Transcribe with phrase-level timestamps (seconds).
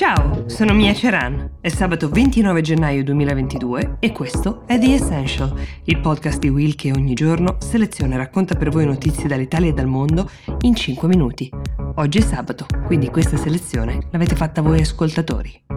[0.00, 1.58] Ciao, sono Mia Ceran.
[1.60, 6.90] È sabato 29 gennaio 2022 e questo è The Essential, il podcast di Will che
[6.90, 10.30] ogni giorno seleziona e racconta per voi notizie dall'Italia e dal mondo
[10.62, 11.50] in 5 minuti.
[11.96, 15.69] Oggi è sabato, quindi questa selezione l'avete fatta voi ascoltatori.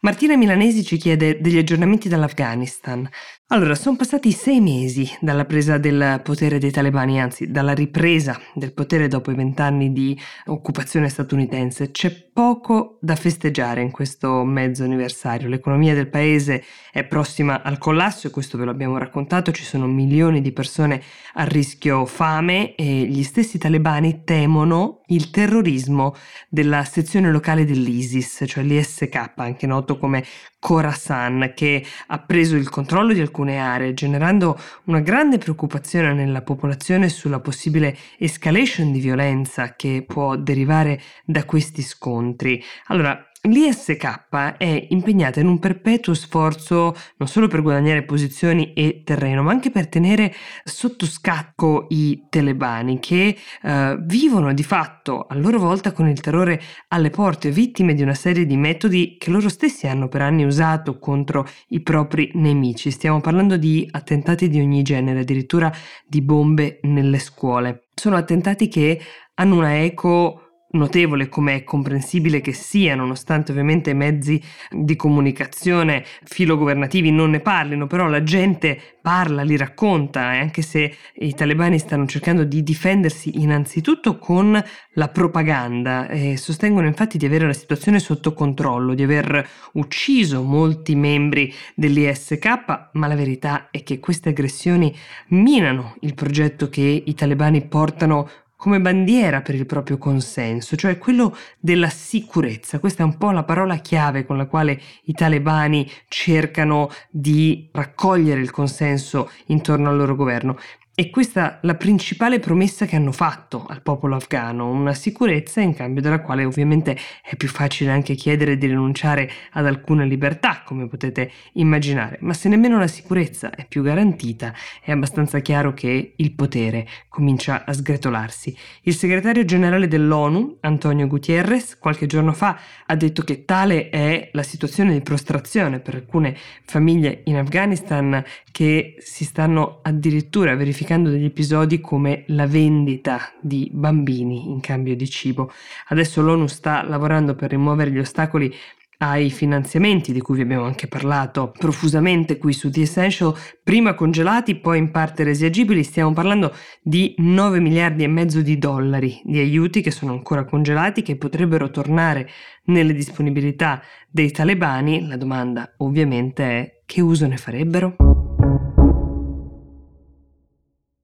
[0.00, 3.08] Martina Milanesi ci chiede degli aggiornamenti dall'Afghanistan.
[3.48, 8.72] Allora, sono passati sei mesi dalla presa del potere dei talebani, anzi dalla ripresa del
[8.72, 11.90] potere dopo i vent'anni di occupazione statunitense.
[11.90, 15.48] C'è poco da festeggiare in questo mezzo anniversario.
[15.48, 19.50] L'economia del paese è prossima al collasso e questo ve lo abbiamo raccontato.
[19.50, 21.02] Ci sono milioni di persone
[21.34, 26.14] a rischio fame e gli stessi talebani temono il terrorismo
[26.48, 30.24] della sezione locale dell'ISIS, cioè l'ISK, anche noto come
[30.58, 37.08] Khorasan, che ha preso il controllo di alcune aree, generando una grande preoccupazione nella popolazione
[37.08, 42.62] sulla possibile escalation di violenza che può derivare da questi scontri.
[42.86, 49.44] Allora, L'ISK è impegnata in un perpetuo sforzo non solo per guadagnare posizioni e terreno,
[49.44, 55.60] ma anche per tenere sotto scacco i talebani che eh, vivono di fatto a loro
[55.60, 59.86] volta con il terrore alle porte, vittime di una serie di metodi che loro stessi
[59.86, 62.90] hanno per anni usato contro i propri nemici.
[62.90, 65.72] Stiamo parlando di attentati di ogni genere, addirittura
[66.04, 67.84] di bombe nelle scuole.
[67.94, 69.00] Sono attentati che
[69.34, 76.04] hanno una eco notevole come è comprensibile che sia, nonostante ovviamente i mezzi di comunicazione
[76.24, 81.78] filogovernativi non ne parlino, però la gente parla, li racconta e anche se i talebani
[81.78, 88.00] stanno cercando di difendersi innanzitutto con la propaganda e sostengono infatti di avere la situazione
[88.00, 92.46] sotto controllo, di aver ucciso molti membri dell'ISK,
[92.92, 94.94] ma la verità è che queste aggressioni
[95.28, 98.28] minano il progetto che i talebani portano
[98.58, 102.80] come bandiera per il proprio consenso, cioè quello della sicurezza.
[102.80, 108.40] Questa è un po' la parola chiave con la quale i talebani cercano di raccogliere
[108.40, 110.58] il consenso intorno al loro governo.
[111.00, 115.72] E questa è la principale promessa che hanno fatto al popolo afghano, una sicurezza in
[115.72, 120.88] cambio della quale ovviamente è più facile anche chiedere di rinunciare ad alcune libertà, come
[120.88, 126.32] potete immaginare, ma se nemmeno la sicurezza è più garantita, è abbastanza chiaro che il
[126.32, 128.56] potere comincia a sgretolarsi.
[128.82, 134.42] Il segretario generale dell'ONU, Antonio Gutierrez, qualche giorno fa ha detto che tale è la
[134.42, 138.20] situazione di prostrazione per alcune famiglie in Afghanistan
[138.50, 144.96] che si stanno addirittura verificando verificando degli episodi come la vendita di bambini in cambio
[144.96, 145.52] di cibo.
[145.88, 148.52] Adesso l'ONU sta lavorando per rimuovere gli ostacoli
[149.00, 153.32] ai finanziamenti di cui vi abbiamo anche parlato profusamente qui su The Essential,
[153.62, 158.58] prima congelati, poi in parte resi agibili, stiamo parlando di 9 miliardi e mezzo di
[158.58, 162.28] dollari di aiuti che sono ancora congelati, che potrebbero tornare
[162.64, 165.06] nelle disponibilità dei talebani.
[165.06, 168.07] La domanda ovviamente è che uso ne farebbero?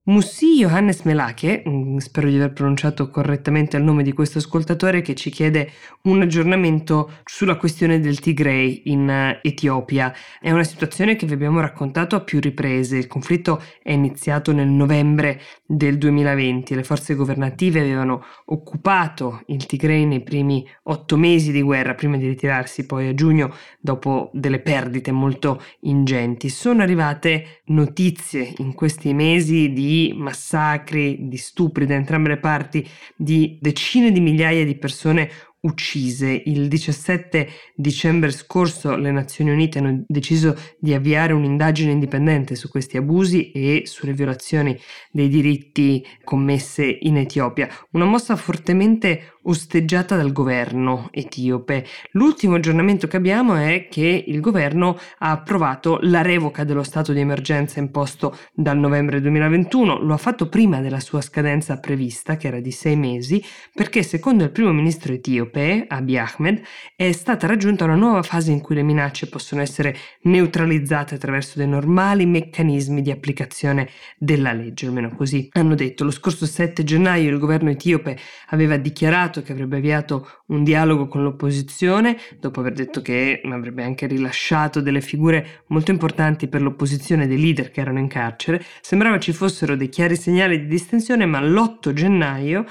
[0.07, 5.15] Mussi Johannes Melake, mm, spero di aver pronunciato correttamente il nome di questo ascoltatore, che
[5.15, 5.71] ci chiede
[6.03, 10.13] un aggiornamento sulla questione del Tigray in eh, Etiopia.
[10.39, 12.97] È una situazione che vi abbiamo raccontato a più riprese.
[12.97, 16.75] Il conflitto è iniziato nel novembre del 2020.
[16.75, 22.27] Le forze governative avevano occupato il Tigray nei primi otto mesi di guerra, prima di
[22.27, 26.49] ritirarsi poi a giugno dopo delle perdite molto ingenti.
[26.49, 33.57] Sono arrivate notizie in questi mesi di massacri, di stupri da entrambe le parti, di
[33.61, 35.29] decine di migliaia di persone
[35.65, 36.41] uccise.
[36.45, 42.97] Il 17 dicembre scorso le Nazioni Unite hanno deciso di avviare un'indagine indipendente su questi
[42.97, 44.79] abusi e sulle violazioni
[45.11, 51.85] dei diritti commesse in Etiopia, una mossa fortemente osteggiata dal governo etiope.
[52.11, 57.19] L'ultimo aggiornamento che abbiamo è che il governo ha approvato la revoca dello stato di
[57.19, 62.59] emergenza imposto dal novembre 2021, lo ha fatto prima della sua scadenza prevista, che era
[62.59, 63.43] di sei mesi,
[63.73, 66.61] perché secondo il primo ministro etiope Abiy Ahmed,
[66.95, 71.67] è stata raggiunta una nuova fase in cui le minacce possono essere neutralizzate attraverso dei
[71.67, 76.03] normali meccanismi di applicazione della legge, almeno così hanno detto.
[76.03, 78.17] Lo scorso 7 gennaio il governo etiope
[78.49, 84.07] aveva dichiarato che avrebbe avviato un dialogo con l'opposizione, dopo aver detto che avrebbe anche
[84.07, 88.63] rilasciato delle figure molto importanti per l'opposizione dei leader che erano in carcere.
[88.81, 92.65] Sembrava ci fossero dei chiari segnali di distensione, ma l'8 gennaio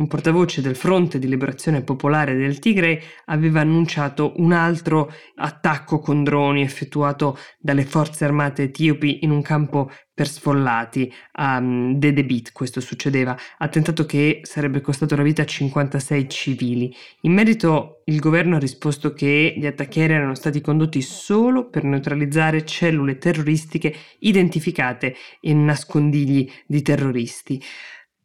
[0.00, 6.24] un portavoce del Fronte di Liberazione Popolare del Tigray aveva annunciato un altro attacco con
[6.24, 12.80] droni effettuato dalle forze armate etiopi in un campo per sfollati a um, Dedebit, questo
[12.80, 16.94] succedeva, attentato che sarebbe costato la vita a 56 civili.
[17.22, 22.66] In merito il governo ha risposto che gli attacchi erano stati condotti solo per neutralizzare
[22.66, 27.62] cellule terroristiche identificate in nascondigli di terroristi.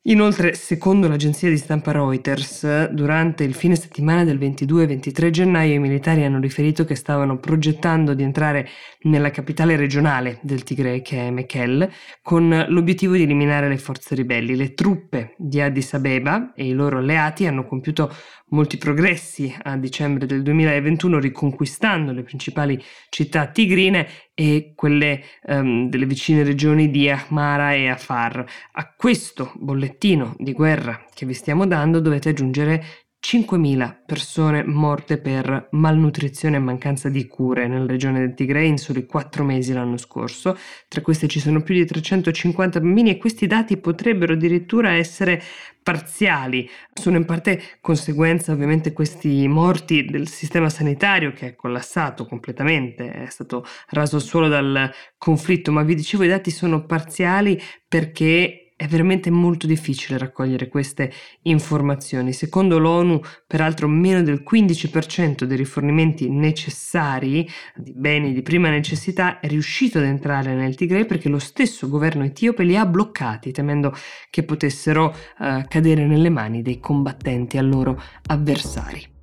[0.08, 5.74] Inoltre, secondo l'agenzia di stampa Reuters, durante il fine settimana del 22 e 23 gennaio
[5.74, 8.70] i militari hanno riferito che stavano progettando di entrare
[9.06, 11.92] nella capitale regionale del Tigray, che è Mekelle,
[12.22, 14.56] con l'obiettivo di eliminare le forze ribelli.
[14.56, 18.14] Le truppe di Addis Abeba e i loro alleati hanno compiuto
[18.50, 22.80] molti progressi a dicembre del 2021 riconquistando le principali
[23.10, 28.46] città tigrine e quelle um, delle vicine regioni di Ahmara e Afar.
[28.74, 32.84] A questo bollettino di guerra che vi stiamo dando dovete aggiungere
[33.28, 39.08] 5.000 persone morte per malnutrizione e mancanza di cure nella regione del Tigray in soli
[39.08, 40.56] 4 mesi l'anno scorso.
[40.88, 45.42] Tra queste ci sono più di 350 bambini e questi dati potrebbero addirittura essere
[45.82, 46.70] parziali.
[46.94, 53.30] Sono in parte conseguenza ovviamente questi morti del sistema sanitario che è collassato completamente, è
[53.30, 59.30] stato raso solo dal conflitto, ma vi dicevo i dati sono parziali perché è veramente
[59.30, 61.12] molto difficile raccogliere queste
[61.44, 62.34] informazioni.
[62.34, 69.48] Secondo l'ONU, peraltro, meno del 15% dei rifornimenti necessari di beni di prima necessità è
[69.48, 73.94] riuscito ad entrare nel Tigray perché lo stesso governo etiope li ha bloccati, temendo
[74.30, 79.14] che potessero uh, cadere nelle mani dei combattenti a loro avversari.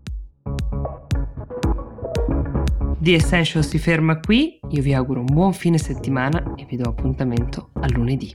[2.98, 6.88] The Essential si ferma qui, io vi auguro un buon fine settimana e vi do
[6.88, 8.32] appuntamento a lunedì.